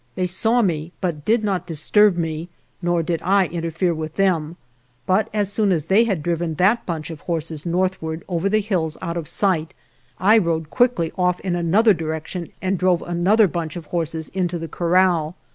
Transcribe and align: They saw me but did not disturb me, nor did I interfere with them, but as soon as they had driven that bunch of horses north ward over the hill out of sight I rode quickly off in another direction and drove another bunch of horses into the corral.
They 0.15 0.25
saw 0.25 0.63
me 0.63 0.91
but 0.99 1.23
did 1.25 1.43
not 1.43 1.67
disturb 1.67 2.17
me, 2.17 2.49
nor 2.81 3.03
did 3.03 3.21
I 3.21 3.45
interfere 3.45 3.93
with 3.93 4.15
them, 4.15 4.57
but 5.05 5.29
as 5.31 5.53
soon 5.53 5.71
as 5.71 5.85
they 5.85 6.05
had 6.05 6.23
driven 6.23 6.55
that 6.55 6.87
bunch 6.87 7.11
of 7.11 7.21
horses 7.21 7.67
north 7.67 8.01
ward 8.01 8.23
over 8.27 8.49
the 8.49 8.61
hill 8.61 8.91
out 8.99 9.15
of 9.15 9.27
sight 9.27 9.75
I 10.17 10.39
rode 10.39 10.71
quickly 10.71 11.11
off 11.19 11.39
in 11.41 11.55
another 11.55 11.93
direction 11.93 12.49
and 12.63 12.79
drove 12.79 13.03
another 13.03 13.47
bunch 13.47 13.75
of 13.75 13.85
horses 13.85 14.29
into 14.29 14.57
the 14.57 14.67
corral. 14.67 15.35